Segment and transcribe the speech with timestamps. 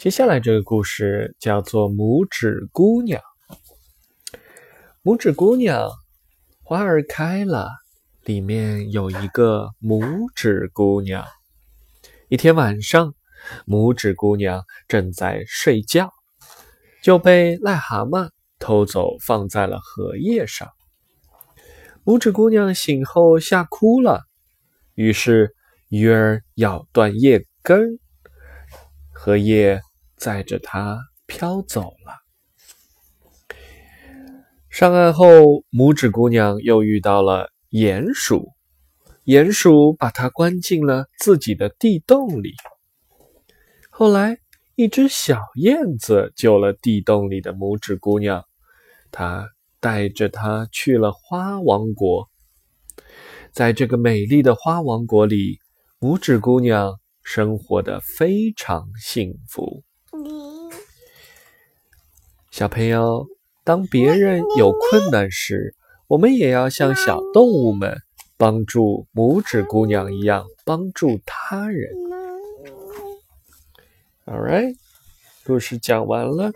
[0.00, 3.20] 接下来这个故事叫做《拇指姑娘》。
[5.02, 5.90] 拇指姑娘，
[6.64, 7.68] 花儿开了，
[8.24, 10.00] 里面有一个拇
[10.34, 11.22] 指姑娘。
[12.30, 13.12] 一天晚上，
[13.66, 16.10] 拇指姑娘正在睡觉，
[17.02, 20.66] 就被癞蛤蟆偷走，放在了荷叶上。
[22.06, 24.22] 拇指姑娘醒后吓哭了，
[24.94, 25.54] 于是
[25.90, 27.98] 鱼儿咬断叶根，
[29.12, 29.82] 荷叶。
[30.20, 32.12] 载着它飘走了。
[34.68, 38.52] 上岸后，拇指姑娘又遇到了鼹鼠，
[39.24, 42.52] 鼹鼠把她关进了自己的地洞里。
[43.88, 44.38] 后来，
[44.74, 48.44] 一只小燕子救了地洞里的拇指姑娘，
[49.10, 49.48] 它
[49.80, 52.28] 带着她去了花王国。
[53.52, 55.58] 在这个美丽的花王国里，
[55.98, 59.82] 拇指姑娘生活的非常幸福。
[62.60, 63.26] 小朋友，
[63.64, 65.74] 当别人有困难时，
[66.08, 68.02] 我们也要像小动物们
[68.36, 71.90] 帮助拇指姑娘一样帮助他人。
[74.26, 74.76] All right，
[75.46, 76.52] 故事讲完了。